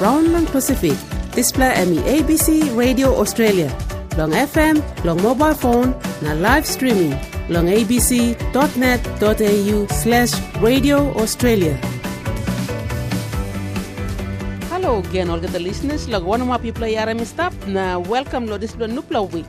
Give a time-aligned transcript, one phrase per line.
[0.00, 0.96] long Pacific.
[1.32, 3.70] Display emi ABC Radio Australia.
[4.16, 7.12] Long FM, long mobile phone, na live streaming.
[7.48, 8.46] Long abc.net.au
[9.92, 11.76] slash radio Australia.
[14.72, 16.08] Hello again, all the listeners.
[16.08, 17.52] Log one of my people are stop.
[17.68, 19.46] Na welcome lo this nupla week.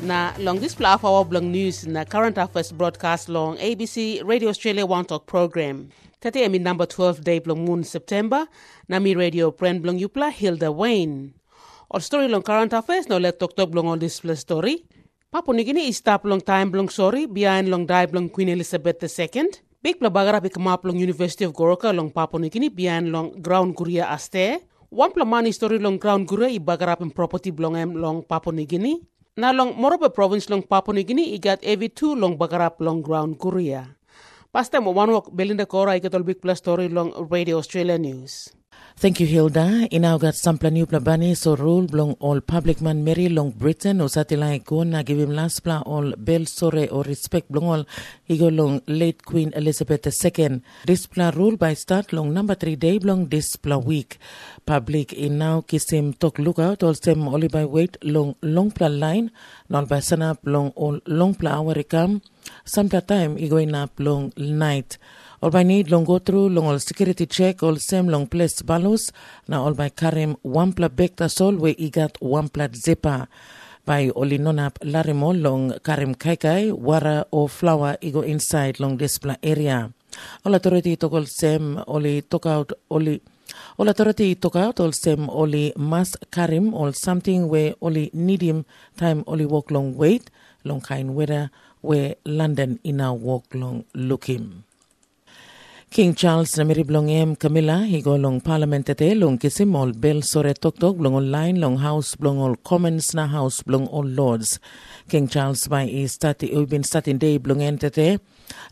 [0.00, 4.88] Na long this of our blog news na current affairs broadcast long ABC Radio Australia
[4.88, 5.92] One Talk program.
[6.24, 8.48] Tati emi number 12 day blong moon September.
[8.88, 11.36] Na mi radio friend blong yupla Hilda Wayne.
[11.92, 14.88] All story long current affairs no let talk talk blong this story.
[15.30, 19.04] Papua New Guinea is stop long time blong sorry behind long die blong Queen Elizabeth
[19.04, 19.52] II.
[19.84, 23.36] Big bla bagara big map long University of Goroka long Papua New Guinea behind long
[23.42, 24.64] ground Guria aste.
[24.88, 28.52] One pla money story long ground Guria i bagara in property blong em long Papua
[28.56, 29.04] New Guinea.
[29.40, 33.00] Na long Morobe province long Papua New Guinea i got every two long bagarap long
[33.00, 33.96] ground Guria.
[34.52, 38.52] Pasta mo wanwak Belinda Cora i got all big plus story long Radio Australia News.
[39.00, 39.88] Thank you, Hilda.
[39.88, 44.62] Inaugat sampla new plabani so rule blong all public man Mary long Britain o satilai
[44.62, 47.84] ko na give him last pla all bel sore or respect blong all
[48.28, 50.60] higo long late Queen Elizabeth II.
[50.84, 54.18] This pla rule by start long number three day blong this pla week.
[54.66, 59.30] Public in now kisim talk lookout all sem only by wait long long pla line
[59.70, 62.20] non by sanap long all long pla hour come.
[62.66, 64.98] Sampla time igo in up long night.
[65.42, 69.08] All by need long go through long all security check all same long place balus
[69.48, 73.24] na all by karim one pla bekta sol we igat one pla zepa
[73.88, 79.88] by oli nonap larimo long karim kaikai wara or flower Ego inside long display area.
[80.44, 83.22] All authority tokol sem oli took out oli
[83.78, 88.66] All authority took out all sem oli mas karim or something where oli need him
[89.00, 90.28] time oli walk long wait
[90.64, 91.48] long kind weather
[91.80, 94.68] where London in our walk long look him.
[95.90, 100.22] King Charles na miri blong em Camilla higo long parliament ete long kisim ol bel
[100.22, 104.60] sore tok tok blong online long house blong ol commons na house blong ol lords.
[105.10, 108.20] King Charles by i stati u bin starting day blong en tete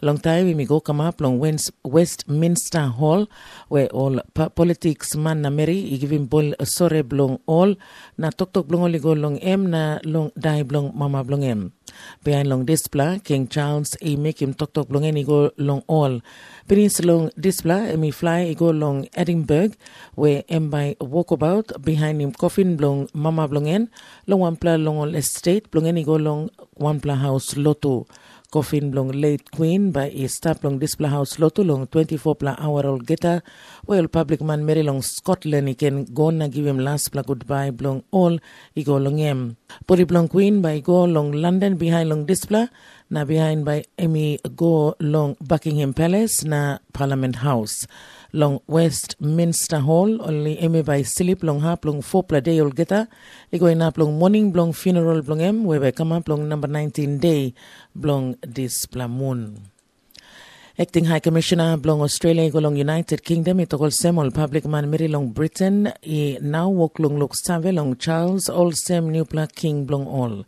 [0.00, 1.40] long time we go come up long
[1.82, 3.26] Westminster Hall
[3.66, 4.20] where all
[4.54, 7.74] politics man na meri i him bol sore blong all
[8.16, 11.72] na tok tok blong oli go long em na long dai blong mama blong em.
[12.22, 15.82] Behind long display King Charles i make him tok tok blong en i go long
[15.88, 16.20] all.
[16.68, 19.72] Prince long display emi fly go long Edinburgh
[20.20, 23.88] where em by walkabout behind him coffin blong mama blongen
[24.26, 26.50] long one pla long all estate blongen go long
[26.88, 27.94] one pla house loto
[28.50, 32.84] coffin blong late queen by a stop long display house loto long 24 pla hour
[32.90, 33.42] old geta
[33.86, 37.70] well public man Mary long Scotland he can go na give him last pla goodbye
[37.70, 38.38] blong all
[38.74, 42.66] he go long em puri blong queen by go long London behind long display
[43.10, 47.86] na behind by Amy go long Buckingham Palace na Parliament House.
[48.32, 53.08] Long Westminster Hall, only Amy by Silip long hap long four pla day ol geta.
[53.52, 57.18] Igo in long morning blong funeral blong em, we by come up long number 19
[57.18, 57.54] day
[57.94, 59.70] blong this pla moon.
[60.80, 65.90] Acting High Commissioner Blong Australia Golong United Kingdom itokol semol public man miri long Britain
[66.06, 70.46] i now walk long look save long Charles all sem new pla king blong all.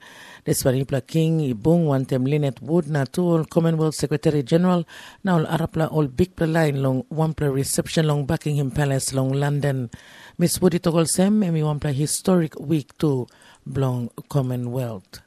[0.50, 4.82] Desparipla King ibung wantem Lynette Wood na tuol Commonwealth Secretary General
[5.22, 9.94] na arapla ol big line long wampla reception long Buckingham Palace long London.
[10.42, 13.30] Miss Wood itokol sem emi wampla historic week to
[13.62, 15.22] blong Commonwealth.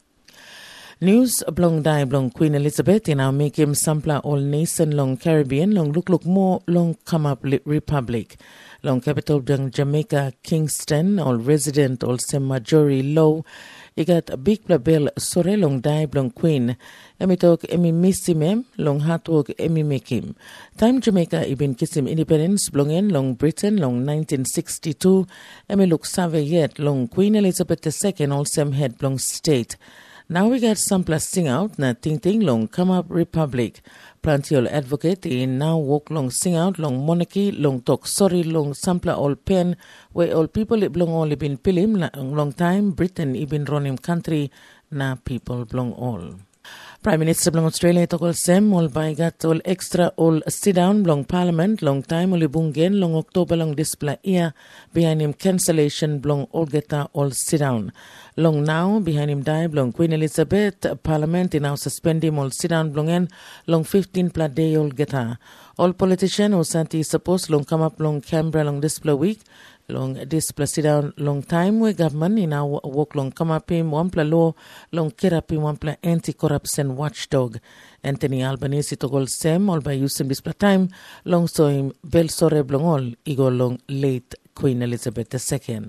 [0.99, 5.71] News blong dai blong Queen Elizabeth in our make him sampler all nation long Caribbean
[5.71, 8.35] long look look more long come up republic
[8.83, 13.43] long capital dong Jamaica Kingston all resident all sem majority low
[13.97, 16.75] igat big bell sore long dai blong Queen.
[17.19, 20.35] Emi tok emi missimem long hatwog emi mekim.
[20.77, 25.27] Time Jamaica ibin kisim independence blongen long Britain long 1962
[25.69, 29.77] emi look save yet long Queen Elizabeth II all sem head blong state
[30.29, 33.81] now we get some plus sing out na ting ting long come up republic.
[34.23, 39.13] Plantiol advocate in now walk long sing out long monarchy long talk sorry long sampler
[39.13, 39.75] all pen
[40.13, 44.49] where all people it belong only been pilim long time Britain ibin running country
[44.89, 46.35] na people belong all.
[47.03, 51.81] Prime Minister blong Australia tokol sem ol gat ol extra ol sit down long parliament
[51.81, 54.53] long time ol bungen long October long display ia
[54.93, 57.91] behind him cancellation blong ol geta ol sit down.
[58.37, 62.93] Long now behind him die blong Queen Elizabeth parliament now suspend him ol sit down
[62.93, 63.27] blong en
[63.67, 65.37] long 15 pla day ol geta.
[65.77, 69.41] All politician or santi suppose long come up long Canberra long display week
[69.89, 74.23] long down long time we government in our work long come up in one pla
[74.23, 74.53] law
[74.91, 77.57] long kerapi one pla anti corruption watchdog
[78.03, 80.89] Anthony Albanese to gol sem all by using this pla time
[81.25, 85.81] long so him bel sore all igo long late Queen Elizabeth II.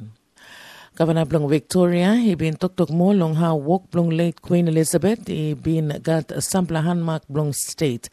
[0.96, 5.26] Governor Blong Victoria, he been tok tok more long how walk Blong late Queen Elizabeth,
[5.26, 8.08] he been got a sample handmark Blong state.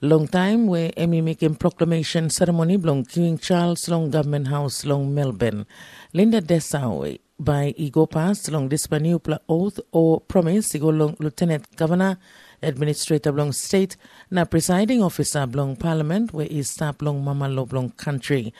[0.00, 5.66] Long time where Emmy making proclamation ceremony Blong King Charles Long Government House Long Melbourne.
[6.12, 9.18] Linda Dessau by Ego Pass Long Dispanew
[9.48, 12.16] oath or promise Ego Long Lieutenant Governor
[12.62, 13.96] Administrator Blong State
[14.30, 18.54] na presiding officer Blong Parliament where is Blong Mama Lo Blong Country.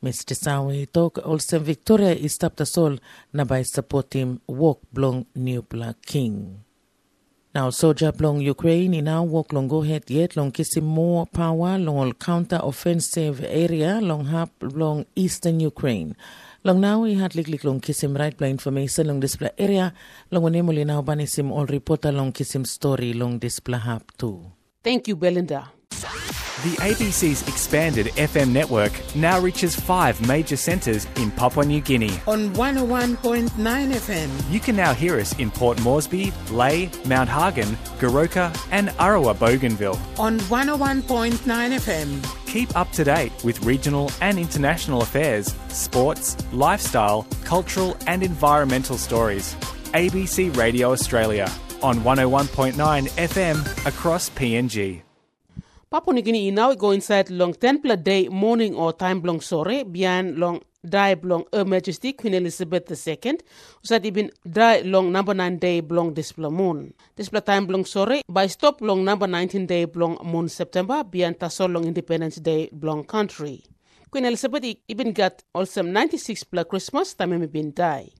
[0.00, 0.36] Mr.
[0.36, 2.98] Sawi talk also Victoria is stop the soul
[3.32, 6.63] na by supporting walk Blong New Black King.
[7.54, 11.78] Now, soldier long Ukraine in now walk long go ahead yet long kissing more power
[11.78, 16.16] long counter offensive area long hap long eastern Ukraine.
[16.64, 19.94] Long now we had likely long kissim right play information long display area
[20.32, 24.50] long onemoli now banisim all reporter long kissim story long display hap too.
[24.82, 25.68] Thank you, Belinda.
[26.64, 32.18] The ABC's expanded FM network now reaches five major centres in Papua New Guinea.
[32.26, 34.30] on 101.9 FM.
[34.50, 39.98] You can now hear us in Port Moresby, Lae, Mount Hagen, Goroka, and Arawa Bougainville.
[40.18, 42.46] On 101.9 FM.
[42.46, 49.54] Keep up to date with regional and international affairs, sports, lifestyle, cultural, and environmental stories.
[49.92, 51.52] ABC Radio Australia
[51.82, 55.03] on 101.9 FM across PNG.
[55.94, 59.84] Papua New Guinea now go inside long 10 pla day morning or time long sore
[59.86, 63.38] bian long die blong Her Majesty Queen Elizabeth II
[63.78, 66.90] usat ibin die long number 9 day blong displa moon.
[67.14, 71.70] Displa time blong sore by stop long number 19 day blong moon September bian tasol
[71.70, 73.62] long Independence Day blong country.
[74.10, 78.10] Queen Elizabeth ibin got also 96 pla Christmas time ibin die.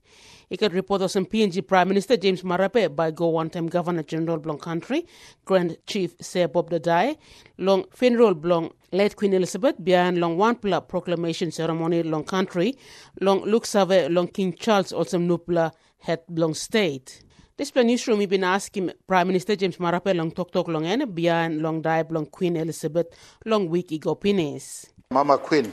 [0.50, 4.58] Ikat report on PNG Prime Minister James Marape by Go One Time Governor General Blong
[4.58, 5.06] Country,
[5.44, 7.16] Grand Chief Sir Bob Dadae,
[7.58, 12.74] long funeral Blong late Queen Elizabeth behind long one pla proclamation ceremony long country,
[13.20, 17.22] long look save long King Charles also nupla head Blong state.
[17.56, 21.14] This plan newsroom we been asking Prime Minister James Marape long talk talk long and
[21.14, 23.06] behind long die long Queen Elizabeth
[23.46, 24.86] long week ego pinis.
[25.10, 25.72] Mama Queen,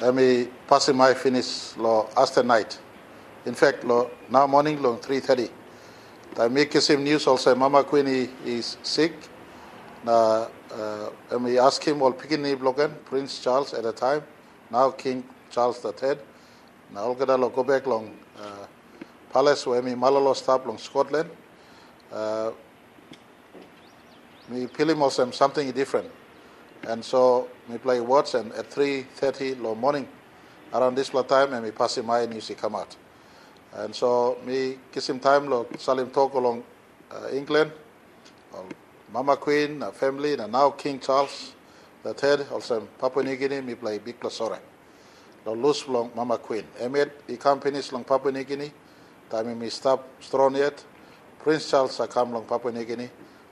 [0.00, 2.78] let me pass my finish lo after night.
[3.44, 5.50] In fact, lo now morning long 3:30.
[6.38, 7.54] I make him news also.
[7.54, 9.12] Mama Queen he, is sick.
[10.04, 14.22] Na, uh, and we ask him all picking blogan Prince Charles at the time.
[14.70, 16.18] Now King Charles the Third.
[16.92, 18.66] Now all lo go back long uh,
[19.32, 21.30] palace where me malalo stop long Scotland.
[22.12, 22.52] Uh,
[24.48, 26.10] me feel him also something different.
[26.84, 30.08] And so we play watch and at 3.30 low morning
[30.74, 32.96] around this time and we pass him my news see come out.
[33.74, 36.62] And so me kiss him time lo salim talk along
[37.10, 37.72] uh, England,
[39.12, 41.52] Mama Queen, family, and now King Charles
[42.02, 44.58] the third, also Papua New Guinea, me play big plasore.
[45.46, 46.64] Lo lose long Mama Queen.
[47.28, 48.72] He come finish long Papua New Guinea,
[49.30, 50.82] time me stop strong yet.
[51.38, 53.08] Prince Charles I come long Papua New Guinea.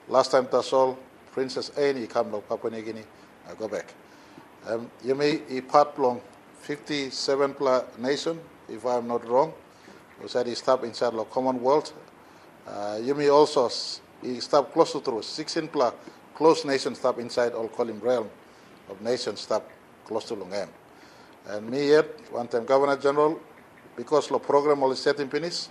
[0.08, 0.99] Last time that's all,
[1.32, 3.05] Princess Anne he come long Papua New Guinea.
[3.49, 3.94] I go back.
[4.67, 6.20] Um, you may he part long
[6.61, 9.52] 57 pla nation, if I'm not wrong.
[10.22, 11.93] He stop inside the Commonwealth.
[12.67, 15.93] Uh, you may also stop close to through 16 pla
[16.34, 18.28] close nation stop inside all call him realm
[18.88, 19.69] of nation stop
[20.05, 20.69] close to Lungam.
[21.49, 23.39] And me yet, one time Governor General,
[23.96, 25.69] because the program only set in finish,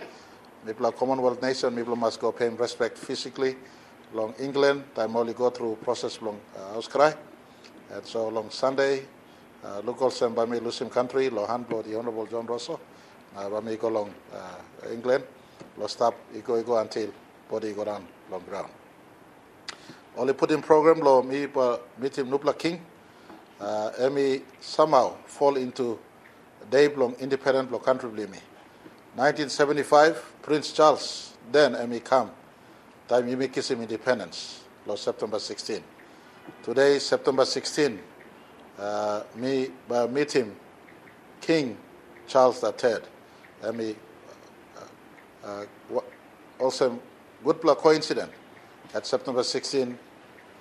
[0.66, 3.56] people Commonwealth nation, people must go pay him respect physically.
[4.12, 7.12] Long England, time only go through process long uh, outcry.
[7.92, 9.02] And so long Sunday,
[9.64, 10.10] uh, local
[10.46, 12.80] me Muslim country, lo handlo the Honorable John Rosso,
[13.36, 15.24] uh, by go long uh, England,
[15.76, 17.12] lo stop, he go, until
[17.50, 18.70] body go down long ground.
[20.16, 21.46] Only put in program lo me
[21.98, 22.80] meet him Nupla King,
[23.60, 25.98] uh, and me somehow fall into
[26.70, 28.38] day long independent lo country believe me.
[29.14, 32.30] 1975, Prince Charles, then me come,
[33.08, 35.82] time you make him independence, lo September 16.
[36.62, 37.98] Today, September 16,
[38.78, 40.54] uh, me uh, meet him,
[41.40, 41.76] King
[42.26, 42.98] Charles III.
[43.62, 43.96] And me,
[45.44, 45.64] uh,
[45.94, 46.00] uh,
[46.58, 46.98] also
[47.44, 48.32] good luck coincidence.
[48.94, 49.88] At September 16,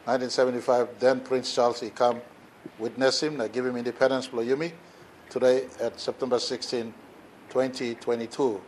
[0.05, 2.21] 1975, then Prince Charles he come,
[2.77, 4.71] witness him, I give him independence, Ployumi.
[5.29, 6.93] Today, at September 16,
[7.49, 8.61] 2022,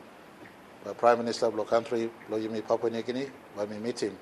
[0.84, 4.18] the Prime Minister of the country, Ployumi Papua New Guinea, when we meet him,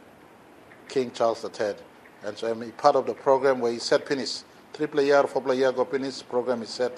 [0.88, 1.75] King Charles III.
[2.24, 4.42] And so I'm part of the program where he set finish.
[4.74, 6.98] Three year, four year go finish, program is set.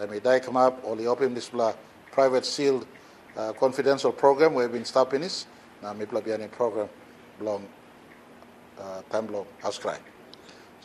[0.00, 1.74] I may die come up, the open this blah,
[2.12, 2.86] private sealed
[3.36, 5.44] uh, confidential program we've been stop finish.
[5.82, 6.88] Now me be any program
[7.40, 7.66] long
[8.78, 9.80] uh, time long house.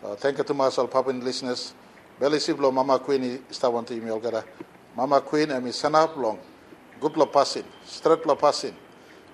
[0.02, 1.74] So thank you to myself, Papuan listeners.
[2.20, 4.44] Belly sip lo Mama Queen i stawanti imi olgada.
[4.96, 6.40] Mama Queen emi sanap long.
[7.00, 7.66] Good lo passing.
[7.86, 8.74] Straight lo passing.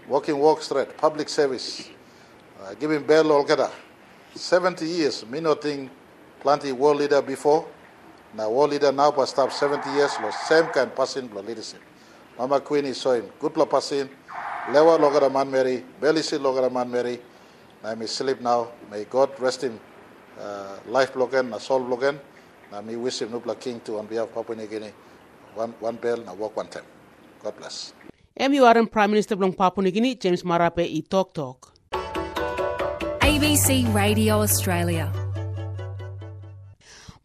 [0.07, 0.97] Walking walk straight.
[0.97, 1.89] Public service.
[2.61, 3.71] Uh, giving bell olgada.
[4.35, 5.25] 70 years.
[5.27, 5.89] Me no think
[6.41, 7.65] plenty world leader before.
[8.35, 11.81] Now world leader now but stop 70 years lo same kind passing lo leadership.
[12.37, 14.09] Mama Queen is showing good lo passing.
[14.73, 15.83] Lewa logada man Mary.
[16.01, 17.19] Belly sit logada man Mary.
[17.83, 18.69] Now me sleep now.
[18.89, 19.79] May God rest him
[20.39, 22.19] uh, life blocken na soul blocken.
[22.71, 24.91] Now me wish him nupla king to on behalf of Papua New Guinea.
[25.53, 26.85] One one bell na walk one time.
[27.43, 27.93] God bless.
[28.39, 31.73] MURM Prime Minister Blong Papua New Guinea, James Marape, i Talk Talk.
[33.21, 35.22] ABC Radio Australia.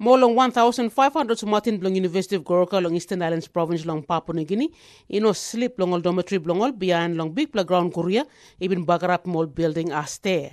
[0.01, 4.45] More than 1,500 Sumatin Blong University of Goroka long Eastern Highlands Province long Papua New
[4.45, 4.71] Guinea.
[5.13, 8.25] Ino sleep long dormitory blongol beyond long big playground Korea.
[8.61, 10.53] Even bagarap mall building as there.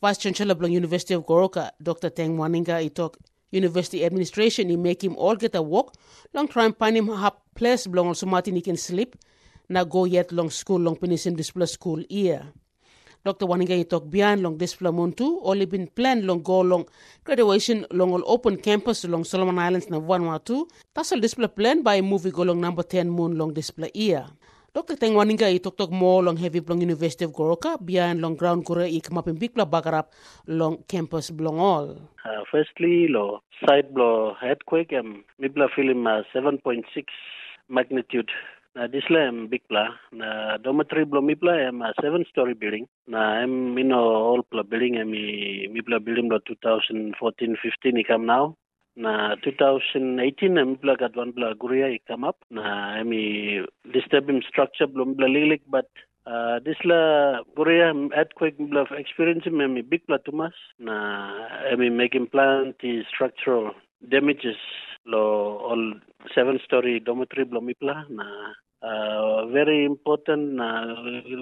[0.00, 2.08] Vice Chancellor Blong University of Goroka, Dr.
[2.08, 3.18] Teng Waninga, i talk
[3.50, 5.92] University administration i make him all get a walk.
[6.32, 9.14] Long try and find him a place blong ol Sumatin he can sleep.
[9.68, 12.46] Na go yet long school long penisim display school year.
[13.26, 13.50] Dr.
[13.50, 16.86] Waninga itok biyan long display muntu only been planned long go long
[17.26, 20.70] graduation long all open campus long Solomon Islands na Vanuatu.
[20.94, 24.30] Tasal display plan by movie go long number 10 moon long display year.
[24.70, 24.94] Dr.
[24.94, 28.86] Teng Waninga itok tok mo long heavy long University of Goroka biyan long ground kura
[28.86, 30.14] i in big bagarap
[30.46, 31.98] long campus blong all.
[32.22, 36.86] Uh, firstly, lo side blow earthquake um mibla film uh, 7.6
[37.68, 38.30] magnitude.
[38.76, 39.84] Na disla am big pla.
[40.12, 42.86] Na dormitory blow mibla am a seven story building.
[43.08, 45.12] Na am mino all pla building I'm
[45.76, 48.54] mibla building lo 2014 15 I come now.
[48.94, 52.36] Na 2018 am mibla got one bla guria come up.
[52.50, 53.12] Na am
[53.94, 55.88] disturbing structure blow mibla lilik but
[56.26, 60.56] Uh, this la Korea earthquake bla experience me big pla tumas
[60.86, 60.96] na
[61.72, 62.74] emi making plant
[63.06, 63.70] structural
[64.10, 64.58] damages
[65.06, 65.22] lo
[65.68, 65.84] all
[66.34, 68.26] seven story dormitory blo mipla na
[68.86, 70.68] uh, very important na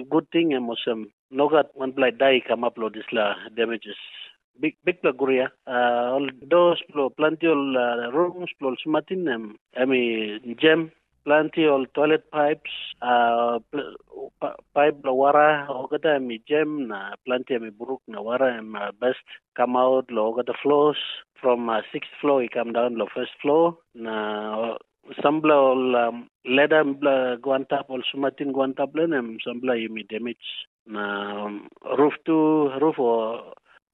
[0.09, 0.99] good thing emosem
[1.31, 3.25] nogat one pla die come up lo this la
[3.57, 3.99] damages.
[4.59, 5.47] Big big Korea.
[5.67, 9.43] Uh, all those plo plenty all uh, rooms plo sumatin em
[9.83, 10.01] emi
[10.63, 10.91] gem
[11.25, 13.59] plenty all toilet pipes uh,
[14.75, 15.49] pipe la wara
[15.81, 20.31] ogata mi gem na plenty mi buruk na wara em uh, best come out lo
[20.31, 21.01] ogata floors
[21.41, 24.15] from uh, sixth floor he come down lo first floor na
[25.21, 30.47] sambla all um, leda bla guantap all sumatin guantap len em sambla yimi damage
[30.87, 31.03] na
[31.45, 33.53] um, roof to roof or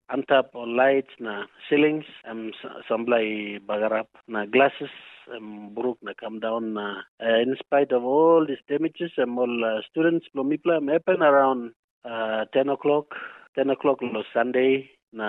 [0.09, 1.33] antap or lights na
[1.67, 2.51] ceilings em
[2.87, 4.93] sambla i bagarap na glasses
[5.35, 9.55] um, buruk na come down na uh, in spite of all these damages um, all
[9.71, 11.71] uh, students plomipla happen around
[12.05, 13.07] uh, 10 o'clock
[13.55, 15.27] 10 o'clock lo sunday na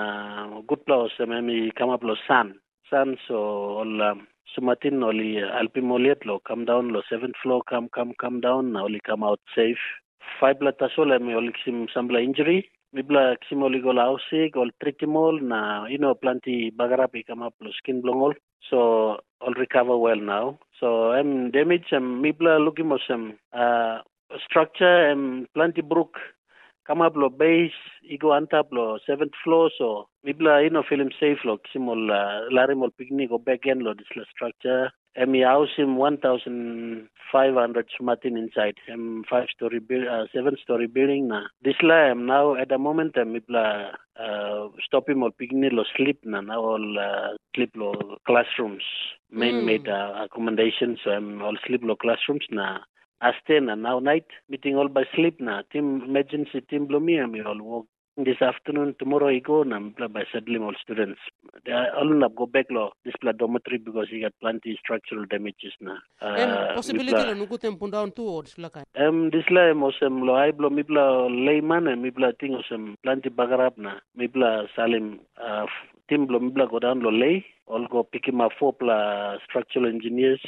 [0.68, 1.34] good plus um,
[1.78, 2.54] come up lo sun
[2.90, 3.36] sun so
[3.82, 8.72] all um, sumatin oli alpimoliet lo come down lo seventh floor come come come down
[8.72, 9.82] na oli come out safe.
[10.40, 12.58] Five la tasol mi oli sim sambla injury.
[12.92, 17.70] Mibla kisimol igol ausik ol tritimol na you know plenty bagarap i come up lo
[17.72, 18.34] skin blongol
[18.68, 20.58] so all recover well now.
[20.78, 23.98] So I'm damage am mibla looking mo some uh,
[24.44, 26.18] structure am plenty brook
[26.86, 27.78] come up lo base
[28.14, 29.88] igo antap lo seventh floor so
[30.24, 34.12] mibla you know feel safe lo kisimol uh, larimol picnic go back end lo this
[34.16, 34.82] la structure
[35.14, 38.76] Em house him 1,500 sumatin inside.
[38.88, 41.48] Em five story build, uh, seven story building na.
[41.62, 45.84] This la am now at the moment em ibla uh, stop him or picnic lo
[45.96, 47.92] sleep na now all uh, sleep lo
[48.26, 48.84] classrooms.
[49.30, 49.64] Main Mm.
[49.64, 52.78] made uh, accommodation so em all sleep lo classrooms na.
[53.22, 55.62] Aste na now night meeting all by sleep na.
[55.72, 57.86] Team emergency team lo mi em all work
[58.16, 61.20] this afternoon, tomorrow he go na by settling all students.
[61.64, 65.24] They are all not go back lo this pla dormitory because he got plenty structural
[65.26, 65.94] damages na.
[66.20, 68.84] Em Uh, possibility mipla- lo nugu tempun down tu or disla kai.
[68.94, 71.04] Em disla mosem lo ay blo mibla
[71.46, 75.66] layman e mibla ting osem plenty bagarap na mibla salim uh,
[76.12, 79.36] f- tim blo mibla go down lo Lae all go pick him up four pla
[79.44, 80.40] structural engineers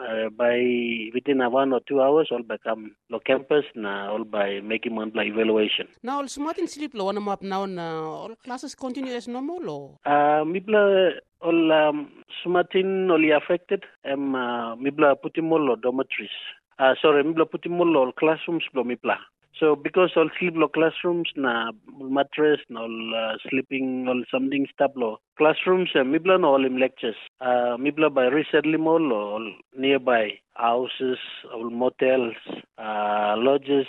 [0.00, 4.24] uh, by within a one or two hours all by come lo campus na all
[4.24, 5.86] by making one evaluation.
[6.02, 9.98] Now all sumatin sleep lo wana map now na all classes continue as normal lo.
[10.04, 12.10] Uh, mibla all um,
[12.42, 16.30] sumatin only affected em uh, mibla putimol lo dormitories.
[16.78, 19.18] Uh, sorry, mibla putimol lo classrooms lo mibla.
[19.58, 24.92] So because all sleep lo classrooms na mattress na all uh, sleeping all something stuff
[24.96, 27.16] lo classrooms uh, mibla no all im lectures.
[27.40, 31.18] Uh, mibla by recently mall lo all nearby houses,
[31.52, 32.34] all motels,
[32.78, 33.86] uh, lodges,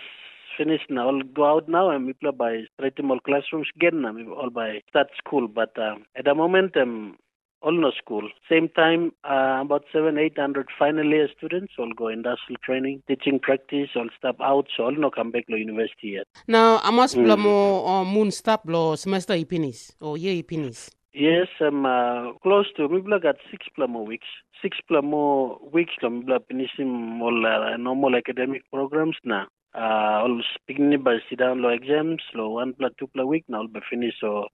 [0.57, 1.09] finished now.
[1.09, 4.81] I'll go out now and we play by straight all classrooms again we All by
[4.89, 7.17] start school, but um, at the moment um,
[7.63, 8.29] all no school.
[8.49, 13.39] Same time, uh, about seven, eight hundred final year students all go industrial training, teaching
[13.39, 16.27] practice, all step out, so all no come back to university yet.
[16.47, 20.91] Now, amas pula mo uh, moon stop lo semester ipinis or year ipinis.
[21.13, 22.89] Yes, I'm uh, close to.
[22.89, 24.27] Maybe got six plus more weeks.
[24.61, 25.93] Six plus more weeks.
[26.03, 29.47] I'm finishing all uh, normal academic programs now.
[29.75, 33.61] Uh, all beginning by sit down low exams, low one plus two plus week now
[33.61, 34.17] I'll be finished.
[34.21, 34.47] So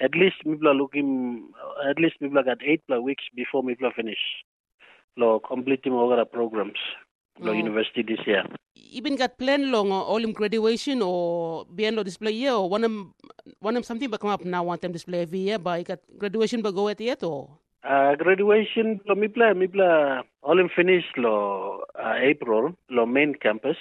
[0.00, 1.48] at least people are looking.
[1.88, 4.18] At least people got eight plus weeks before people finish.
[5.16, 6.78] Low completing all the programs.
[7.38, 7.56] Low Oh.
[7.56, 8.44] university this year.
[8.76, 12.84] Even got plan long uh, all in graduation or beyond lo display year or one
[12.84, 12.92] of
[13.60, 16.00] one of something but come up now one time display every year but you got
[16.18, 17.48] graduation but go at yet or
[17.80, 21.32] Uh, graduation lo mipla mipla all in finish lo
[21.96, 23.78] uh, April lo main campus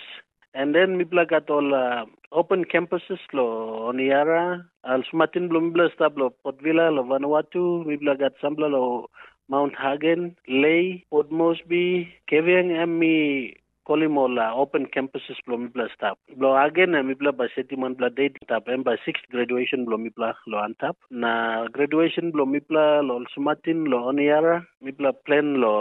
[0.56, 3.46] and then mipla got all uh, open campuses lo
[3.90, 9.10] Honiara al sumatin lo mipla stop lo Port Vila lo Vanuatu mipla got sambla lo
[9.50, 13.54] Mount Hagen Lae Port Moresby Kavieng Emmy
[13.90, 18.68] Kolimol uh, open campuses lo mipla stop lo again mipla ba setiman bla date tap
[18.70, 20.96] em ba sixth graduation lo mipla lo antap.
[21.10, 25.74] Na graduation lo mipla lo sumatin lo Honiara mipla plan lo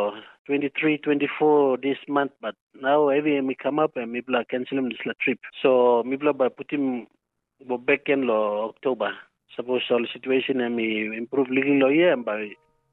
[0.46, 5.04] 23 24 this month but now every me come up and mipla cancel him this
[5.20, 5.40] trip.
[5.62, 7.06] So mipla ba put him
[7.68, 9.12] go back in lo october.
[9.54, 12.48] Suppose all situation and me improve legal lo yeah by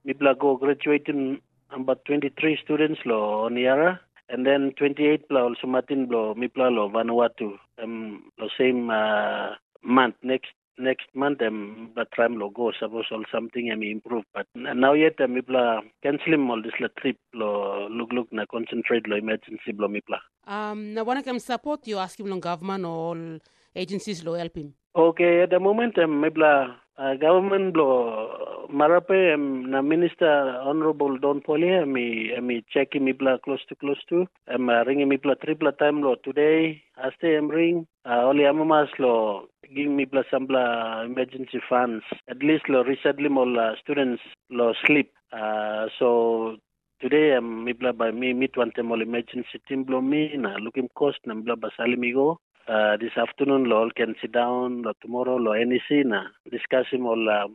[0.06, 1.40] mipla go graduating
[1.72, 7.58] about 23 students lo Honiara and then 28 pla also Martin blo mipla lo Vanuatu
[7.84, 13.24] um lo same uh, month next next month um but try lo go suppose all
[13.32, 14.24] something um improve.
[14.34, 18.46] But now yet um, mipla cancel him all this la trip lo look look na
[18.46, 22.86] concentrate lo emergency blo mipla um na one can support you ask him long government
[22.86, 23.40] or all
[23.76, 29.70] agencies lo help him Okay, at the moment, um, mibla uh, government blo marape um,
[29.70, 34.28] na minister honorable Don Polye mi mi check mibla close to close to.
[34.54, 36.82] Um, uh, ring mibla triple time lo today.
[37.04, 37.88] Aste em ring.
[38.06, 42.04] Uh, only amamas lo give mibla sambla emergency funds.
[42.30, 45.12] At least lo recently all uh, students lo sleep.
[45.32, 46.58] Uh, so
[47.02, 50.88] Today I'm mibla by me meet one time all emergency team blow me na looking
[50.96, 55.38] cost na mibla basali migo uh, this afternoon lo all can sit down lo tomorrow
[55.38, 56.20] lo NEC na
[56.56, 57.48] discuss him all uh,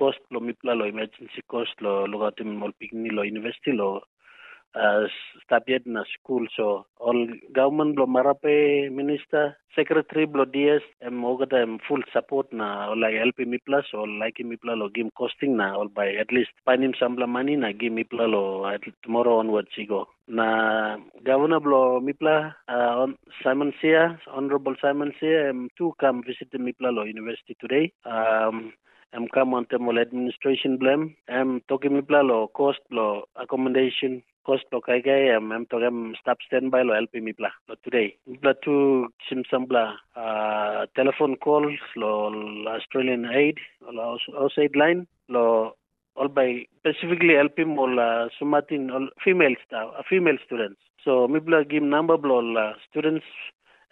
[0.00, 3.88] cost lo mipla lo emergency cost lo lo gatim all pigni lo university lo
[4.74, 5.06] uh,
[5.44, 6.46] stop yet na school.
[6.56, 12.88] So all government lo marape minister secretary blo DS em ogata em full support na
[12.88, 16.32] all like help mipla so all like mipla lo give costing na all by at
[16.32, 20.06] least him sambla money na give mipla lo at tomorrow onwards go.
[20.28, 26.48] Na governor blo mipla uh, on Simon Sia honorable Simon Sia em to come visit
[26.50, 27.92] the mipla lo university today.
[28.06, 28.72] Um
[29.12, 31.14] em come on temol administration blame.
[31.28, 36.14] Em toki mipla lo cost lo accommodation cost lo kai kai em em to em
[36.20, 38.16] stop standby lo help mipla lo today.
[38.26, 38.74] Mipla tu
[39.28, 39.84] sim sambla
[40.16, 42.10] uh, telephone calls lo
[42.76, 43.58] Australian aid
[43.92, 45.44] lo outside line lo
[46.16, 50.80] all by specifically helping all uh, sumatin all female staff uh, female students.
[51.04, 53.24] So mibla give number all uh, students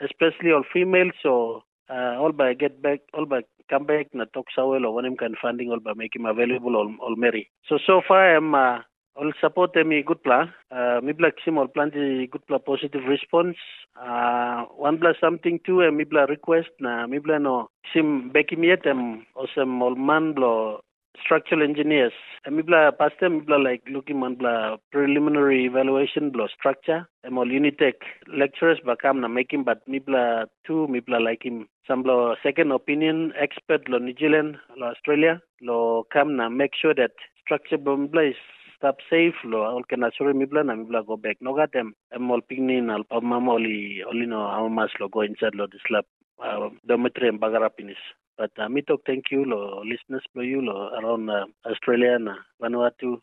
[0.01, 1.13] especially all females.
[1.23, 5.05] so uh, all by get back all by come back na talk sawel or one
[5.05, 7.51] him kind funding all by make him available all, all Mary.
[7.69, 8.79] So so far I'm uh,
[9.17, 10.53] all support a good plan.
[10.71, 13.57] Uh, mibla sim all plan the good plan positive response.
[14.01, 18.87] Uh, one plus something two uh, mibla request na mibla no sim back him yet
[18.87, 20.81] um awesome all man blo
[21.21, 22.13] structural engineers.
[22.47, 27.07] Mibla past time mibla like looking on bla preliminary evaluation bla structure.
[27.25, 27.95] And all Unitech
[28.27, 33.89] lecturers bakam na making but mibla two mibla like him some bla second opinion expert
[33.89, 37.13] lo New Zealand lo Australia lo come na make sure that
[37.45, 38.37] structure bla mibla is
[38.77, 41.37] stop safe lo all can assure mibla na mibla go back.
[41.41, 41.95] No got them.
[42.13, 46.05] I'm all pignin al pamama oli oli no amamas lo go inside lo this lab
[46.43, 48.03] uh, dormitory and bagarapinis.
[48.43, 52.29] But uh, me talk thank you, lo, listeners, for you, lo, around uh, Australia and
[52.29, 53.19] uh, Vanuatu,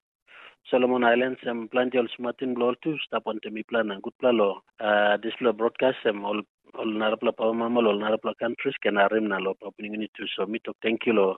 [0.72, 2.96] Solomon Islands, and plenty of Martin Blow too.
[3.06, 6.42] Stop on to me plan and good plan, lo, uh, this lo broadcast, and all,
[6.74, 10.26] all Narapla Pawamama, all Narapla countries, can arim na lo, opening unit too.
[10.38, 10.46] So
[10.82, 11.36] thank you, lo,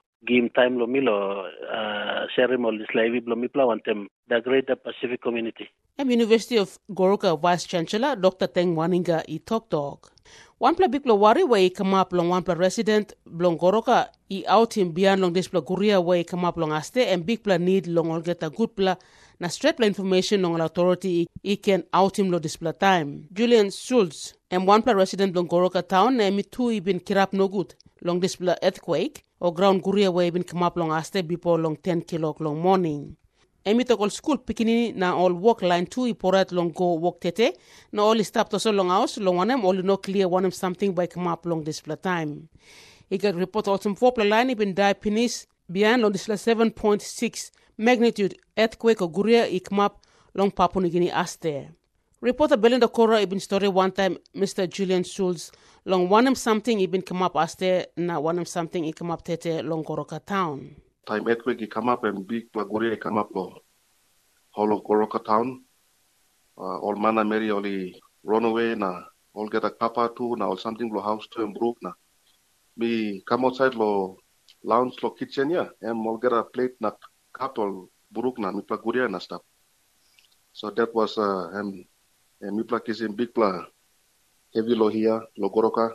[0.54, 5.68] time, lo, lo, uh, share this live, lo, plan, the greater Pacific community.
[5.98, 8.48] University of Goroka Vice Chancellor Dr.
[8.48, 9.70] Teng Waninga i Talk
[10.62, 10.68] Talk.
[10.68, 14.78] One pla big wari way come up long one pla resident blong Goroka i out
[14.78, 17.88] him beyond long this pla Guria way come up long aste and big pla need
[17.88, 18.96] long all get a good pla
[19.40, 23.28] na straight pla information long authority i can out him lo this pla time.
[23.34, 27.48] Julian Schultz and one pla resident blong Goroka town na mi two been kirap no
[27.48, 31.58] good long this pla earthquake or ground Guria way been come up long aste before
[31.58, 33.18] long 10 kilo long morning.
[33.66, 37.54] Emi tokol school pikini na all work line 2 iporat long go work tete
[37.92, 41.06] na all stop to so long house long wanem all no clear wanem something by
[41.08, 42.48] come up long display time
[43.12, 49.46] ika report autumn four line ibin die pinis beyond long display 7.6 magnitude earthquake guria
[49.48, 49.94] ikmap
[50.34, 51.70] long Papua New Guinea aste
[52.22, 54.68] Reporter Belinda Kora ibin story one time Mr.
[54.68, 55.52] Julian Schulz
[55.86, 59.84] long wanem something ibin come up aste na wanem something i come up tete long
[59.84, 60.76] Goroka town.
[61.06, 63.62] Time earthquake come up and big Plaguria come up lo
[64.52, 65.64] hollow Goroka town.
[66.58, 69.02] Uh, all mana Mary only run away na
[69.34, 71.92] all get a kappa too na all something lo house to and broke na.
[72.78, 74.18] Me come outside lo
[74.64, 76.92] lounge lo kitchen ya and all get a plate na
[77.34, 79.42] cup or broke na me Plaguria na stuff.
[80.54, 81.86] So that was uh and
[82.44, 83.66] in big pla
[84.54, 85.92] heavy lo here lo Goroka.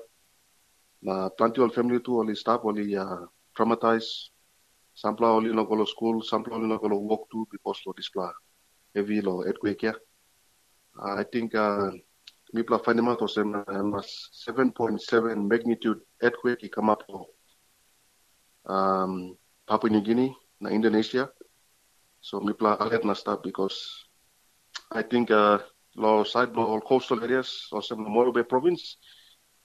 [1.02, 4.30] Na plenty of family too only staff only uh, traumatized
[4.96, 8.32] sampla oli no kolo school, sampla oli no kolo walk to because lo displa
[8.94, 9.94] heavy lo earthquake ya.
[11.20, 11.92] I think uh,
[12.54, 13.52] mipla fanima to sem
[13.92, 14.08] mas
[14.48, 17.02] 7.7 magnitude earthquake i come up
[18.64, 21.28] um, Papua New Guinea na Indonesia.
[22.20, 23.76] So mipla alert na start because
[24.90, 25.58] I think uh,
[25.94, 28.96] lo side lo all coastal areas or some Morobe province,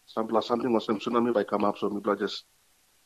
[0.05, 1.77] sampla something or some tsunami by come up.
[1.77, 2.45] So mipla just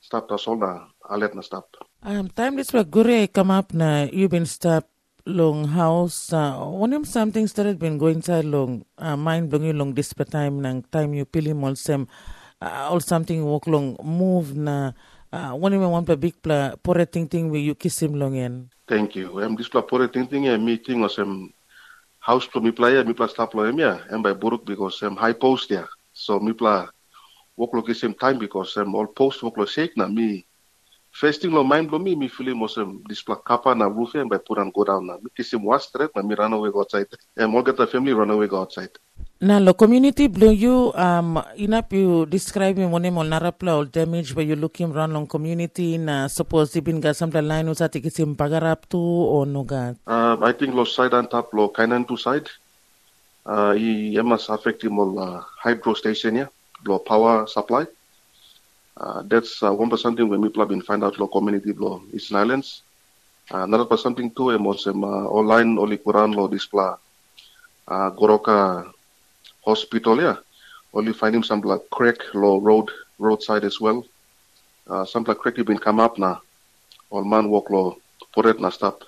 [0.05, 1.65] stop the all na alert na stop.
[2.05, 4.85] Um, time this were gure come up na you been stop
[5.25, 9.89] long house uh, one of something started been going inside long uh, mind blowing long
[9.97, 12.05] this time nang time you pili mol sem
[12.61, 14.93] uh, or something walk long move na
[15.33, 18.37] uh, one of one pa big pla pore ting ting we you kiss him long
[18.37, 19.41] in Thank you.
[19.41, 21.49] Em dis pla pore ting ting e meeting o sem
[22.21, 25.01] house pla mi pla ya mi pla stop lo em ya em by buruk because
[25.01, 25.89] em high post ya.
[26.13, 26.85] So mi pla
[27.57, 30.43] work lo kisim time because em all post work lo shake na mi
[31.11, 34.15] first thing lo mind blow me mi feeling mo sem dis pla kapa na roof
[34.15, 36.71] em by put and go down na mi kisim was straight na mi run away
[36.71, 37.07] go outside.
[37.39, 38.91] Em all get the family run away go outside.
[39.39, 44.31] na lo community blow you um inap you describe me one mol narapla or damage
[44.33, 48.87] where you looking around long community na suppose ibin ga samta line usa tikisim pagarap
[48.87, 52.47] tu o no ga Uh, I think lo side and top lo Kainantu side.
[53.45, 56.47] Uh, i emas affecting mo uh, hydro station ya,
[56.85, 57.85] lo power supply.
[58.95, 62.01] Uh, that's uh, one percent thing when people have been find out lo community lo
[62.13, 62.83] Eastern Highlands.
[63.51, 66.97] Uh, another percent thing too emos em uh, online oli kuran lo displa
[67.91, 68.87] uh, Goroka
[69.65, 70.35] hospital ya.
[70.95, 72.87] Only find him some like crack lo road
[73.19, 74.05] roadside as well.
[74.87, 76.39] Uh, some like crack been come up na.
[77.11, 77.99] All man walk lo
[78.31, 79.03] poret na stop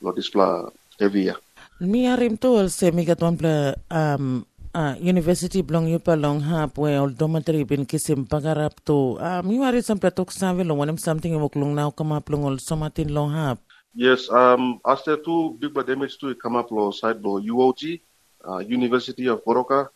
[0.00, 1.36] lo displa heavy ya.
[1.82, 6.96] mi arim tu se mi pla um uh, university blong you pa long hap we
[6.96, 11.36] ol dormitory bin kisim pagarap tu um you are some platok savi long wanem something
[11.40, 13.58] wok long now come up long ol somatin long hap.
[13.94, 18.00] Yes, um, after two big bad damage to come up lo side lo UOG,
[18.48, 19.88] uh, University of Goroka,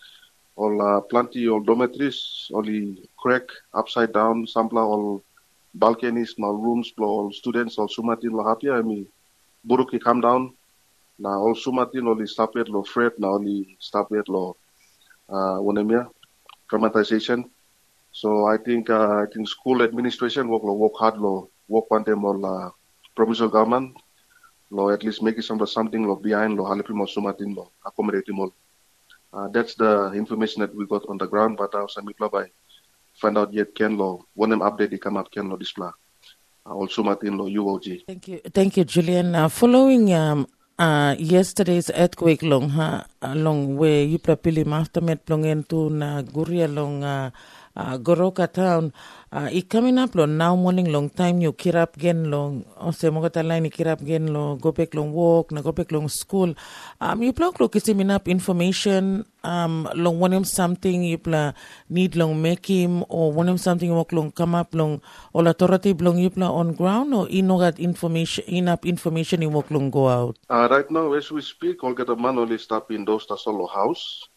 [0.55, 5.25] all uh, plenty of dormitories, only crack upside down, sampla all
[5.73, 9.07] balconies, now rooms, lo all students, all sumatin lo happy, I mean,
[9.67, 10.53] buruki come down,
[11.19, 13.39] na all sumatin stop it lo fret, na
[13.79, 14.59] stop it lo,
[15.29, 16.09] uh, wanemia,
[16.71, 17.49] traumatization.
[18.13, 22.05] So I think, uh, I think school administration work lo work hard lo, work one
[22.05, 22.71] them all, uh,
[23.15, 23.97] provincial government
[24.71, 28.51] lo at least make some something lo behind lo halipi mo sumatin lo accommodate mo
[29.33, 32.51] uh, that's the information that we got on the ground but I'll uh, sami by
[33.15, 35.91] find out yet can lo one them update they come up can lo display
[36.67, 39.35] uh, all sumatin lo UOG Thank you, thank you, Julian.
[39.35, 40.47] Uh, following um,
[40.79, 47.05] uh, yesterday's earthquake long ha along where you propili aftermath long into na guria long
[47.05, 47.31] uh,
[47.77, 48.93] uh, Goroka town.
[49.33, 53.21] Uh, i coming up long now morning long time you kirap gen long ose mo
[53.21, 56.55] kata line kirap gen lo go back long walk na go back long school.
[57.01, 61.53] Um, you plug lo kisim up information um long one him something you pla
[61.91, 65.01] need long make him or one him something walk long come up long
[65.35, 69.51] all authority long you pla on ground or you know that information enough information you
[69.51, 70.39] walk long go out.
[70.51, 73.67] uh, right now as we speak all get a man only stop in those solo
[73.67, 74.29] house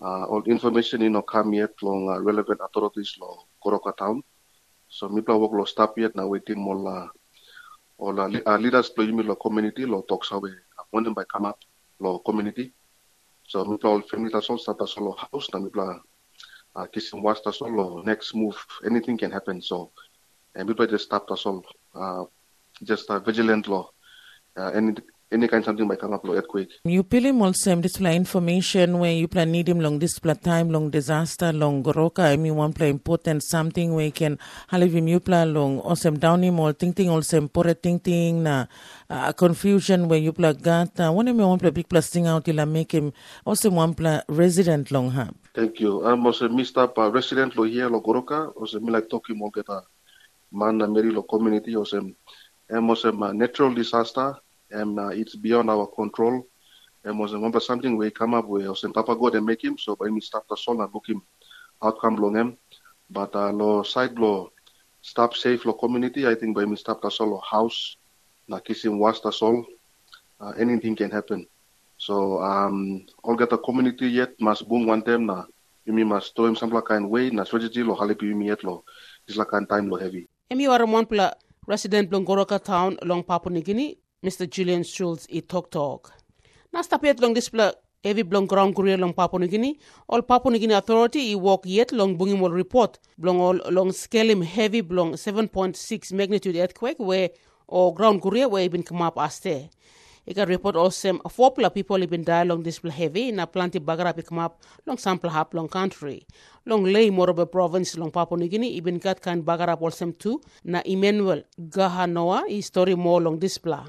[0.00, 4.22] uh, all information come yet long uh, relevant authorities lo Goroka town.
[4.88, 7.08] So mi pla work lo stop yet na waiting more uh,
[7.98, 11.46] all uh, li- uh, leaders play me lo community lo talk sawe appointed by come
[11.46, 11.58] up
[12.00, 12.72] lo community.
[13.46, 15.98] So mi pla all family tas all start tas lo house na mi pla
[16.76, 19.62] uh, kissing was tas all next move anything can happen.
[19.62, 19.92] So
[20.54, 22.24] and mi pla just stop tas all uh,
[22.82, 23.90] just uh, vigilant lo
[24.58, 24.94] uh, any
[25.34, 26.70] any kind of something might come up lo earthquake.
[26.84, 31.52] You pili molsem display information where you plan need him long display time, long disaster,
[31.52, 32.22] long goroka.
[32.32, 36.18] I mean one play important something where you can have him you plan long osem
[36.18, 38.66] down him or ting ting olsem pore ting ting na
[39.10, 41.10] uh, confusion where you play gata.
[41.10, 43.12] One of me one play big plus thing out ila make him
[43.44, 45.34] also one play resident long hub.
[45.54, 46.06] Thank you.
[46.06, 46.84] I'm also Mr.
[46.84, 48.52] up uh, resident lo here lo goroka.
[48.56, 49.82] Also me like talking more get a
[50.52, 51.98] man meri lo community also
[52.70, 54.36] and also a natural disaster
[54.74, 56.46] and uh, it's beyond our control.
[57.04, 59.94] And was remember something we come up with also Papa God and make him so
[59.94, 61.22] by me start the song and book him
[61.82, 62.56] outcome long him.
[63.10, 64.50] But uh, lo side lo
[65.02, 67.96] stop safe lo community I think by me stop the solo house
[68.48, 69.64] na kissing was the soul
[70.40, 71.46] uh, anything can happen.
[71.98, 75.44] So um all get the community yet must boom one time na
[75.84, 78.84] you mean must throw him some kind way na strategy lo halipi you yet lo
[79.28, 80.24] is like kind time lo heavy.
[80.50, 81.36] Emi wara mon pla
[81.68, 84.48] resident long Goroka town long Papua New Guinea, Mr.
[84.48, 86.10] Julian Schultz i Talk Talk.
[86.72, 90.58] Nasta pet long display heavy blong ground career long Papua New Guinea, all Papua New
[90.58, 96.12] Guinea Authority i walk yet long bungimol report blong all long scalim heavy blong 7.6
[96.14, 97.28] magnitude earthquake where
[97.68, 99.68] or ground career where been come up aste.
[100.26, 104.32] Ika report also four pla people been die long display heavy na planti bagara pick
[104.32, 106.26] up long sample hap long country.
[106.64, 110.80] Long Lae Morobe province long Papua New Guinea ibin kat kan bagara polsem tu na
[110.86, 113.84] Emmanuel Gahanoa i story more long display.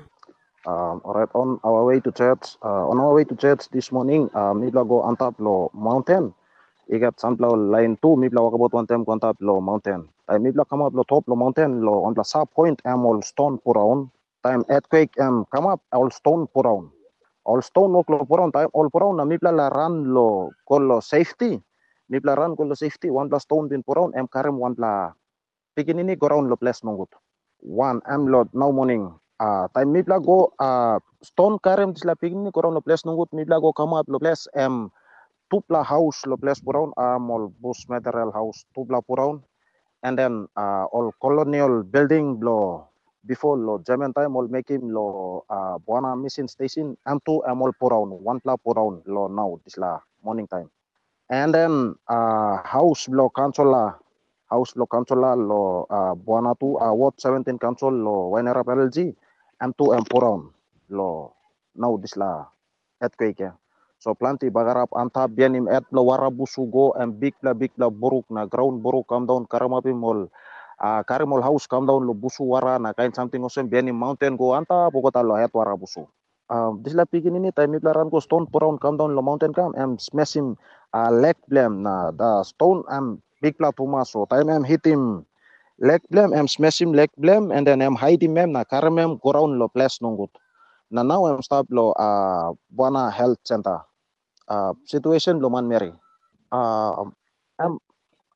[0.65, 4.32] Um, right, on our way to church, uh, on our way to church this morning,
[4.34, 6.34] uh, mibla go on top lo mountain.
[6.89, 10.08] Igat sampla line two, walk about one time on top lo mountain.
[10.30, 13.21] Time mibla come up lo top lo mountain lo on the sub point am all
[13.21, 14.10] stone puraun.
[14.43, 16.89] Time earthquake am come up all stone puraun.
[17.45, 21.62] All stone lo lo puraun time all puraun na mibla la run lo lo safety.
[22.10, 25.12] Mibla run lo safety one plus stone bin puraun am karem one pla.
[25.75, 27.10] Begin ini go round lo place nungut.
[27.62, 29.13] One am lo now morning
[29.74, 34.04] time mibla go uh, stone karem tisla pigni koron lo place nungut mibla go kama
[34.08, 34.89] lo place em
[35.52, 39.43] tupla house lo place puron amol bus material house tupla puron
[40.04, 42.88] and then uh, all colonial building lo
[43.26, 47.74] before lo German time all make him lo uh, buana mission station am two amol
[47.80, 50.69] puron one pla puron lo now tisla morning time.
[51.30, 53.98] And then uh, house lo kansola
[54.50, 58.30] house lo kansola lo uh, buana tu uh, ward 17 council lo
[59.61, 60.41] wenera PLG M2 M Puron
[60.89, 61.33] lo
[61.75, 62.45] now this la
[63.01, 63.51] earthquake.
[63.99, 68.45] So planti bagarap anta bianim et lo warabusugo and big la big la buruk na
[68.45, 70.29] ground buruk come down karamapi mol.
[70.79, 74.53] Uh, karimol house come down lo busu wara na kain something osem bianim mountain go
[74.53, 76.07] anta pokota lo het warabusu.
[76.49, 79.73] Um, this la pigin ini time itlaran ko stone puron come down lo mountain come
[79.79, 80.57] am smash him
[80.93, 85.25] uh, leg blame na the stone am big la tumaso time am hit him
[85.79, 89.31] leg blame am smash him leg blame and then am hide him na karamem go
[89.31, 90.31] round lo place nungut
[90.91, 93.81] na now am stop lo uh, buana health center.
[94.47, 95.91] Uh, situation lo man meri
[96.51, 97.03] uh,
[97.59, 97.79] am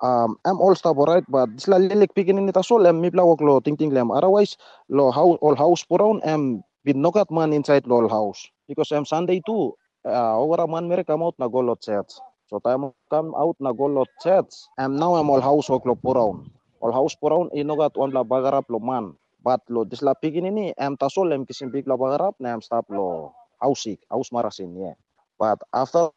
[0.01, 3.41] um, am all stop alright but this la lilik pigin ini tasol am mipla wak
[3.41, 4.11] lo ting ting lem.
[4.11, 4.57] Otherwise
[4.89, 8.47] lo house all house puron am bin nokat man inside lo all house.
[8.67, 9.73] Because am sunday too.
[10.05, 12.07] Uh, over man meri come out na go lo church
[12.47, 14.47] so time come out na go lo church
[14.79, 16.47] am now am all house wak lo puron
[16.81, 19.15] all house puron inogat on la bagarap lo man.
[19.39, 22.89] But lo disla pigin ini em tasol em kisim big la bagarap na em stop
[22.91, 24.95] lo house house marasin yeah.
[25.39, 26.11] But after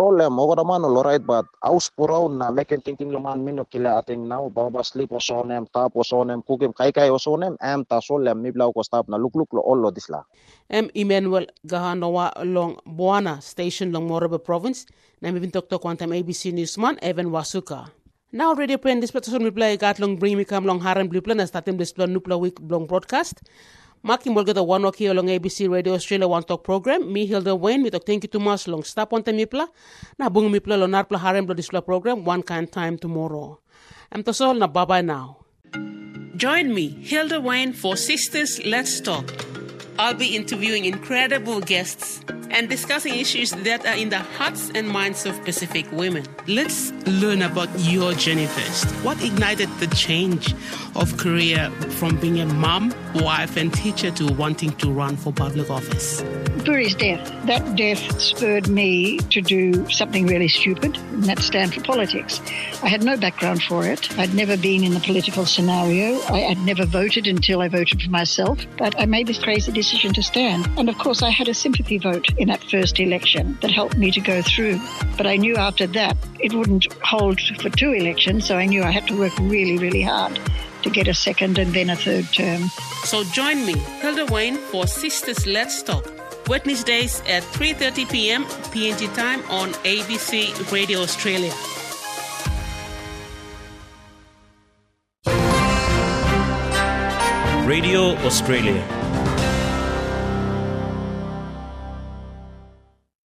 [0.00, 4.00] problem ogora man lo right but house puron na making thinking lo man mino kila
[4.00, 8.70] ating now baba sleep osonem tap osonem kukim kai kai osonem em tasol em mibla
[8.72, 10.24] ko stop na lukluk lo all lo disla
[10.70, 14.86] em Emmanuel Gahanoa long Buana station long Morobe province
[15.20, 17.92] na mibin tok tok quantum ABC Newsman Evan Wasuka
[18.32, 21.20] Now radio pen this petition we play gat long bring me come long haran blue
[21.20, 23.42] plan and starting this plan nupla week long broadcast.
[24.04, 27.12] Maki molga the one here along ABC Radio Australia One Talk program.
[27.12, 29.66] Me Hilda Wayne with thank you too much long stop on the mipla.
[30.16, 33.58] Na bung mipla lo narpla haran blue display program one kind time tomorrow.
[34.12, 35.38] I'm Tosol na bye bye now.
[36.36, 39.59] Join me, Hilda Wayne, for Sisters Let's Talk.
[39.98, 45.26] I'll be interviewing incredible guests and discussing issues that are in the hearts and minds
[45.26, 46.24] of Pacific women.
[46.46, 48.86] Let's learn about your journey first.
[49.04, 50.54] What ignited the change
[50.96, 55.70] of career from being a mom, wife, and teacher to wanting to run for public
[55.70, 56.22] office?
[56.70, 57.46] Puri's death.
[57.46, 62.40] That death spurred me to do something really stupid, and that stand for politics.
[62.80, 64.16] I had no background for it.
[64.16, 66.20] I'd never been in the political scenario.
[66.28, 70.14] I had never voted until I voted for myself, but I made this crazy decision
[70.14, 70.68] to stand.
[70.78, 74.12] And of course, I had a sympathy vote in that first election that helped me
[74.12, 74.78] to go through.
[75.16, 78.92] But I knew after that it wouldn't hold for two elections, so I knew I
[78.92, 80.38] had to work really, really hard
[80.82, 82.68] to get a second and then a third term.
[83.02, 86.19] So join me, Hilda Wayne, for Sisters Let's Talk.
[86.50, 88.44] Wednesdays at 3.30 p.m.
[88.74, 91.54] PNG time on ABC Radio Australia.
[97.64, 98.99] Radio Australia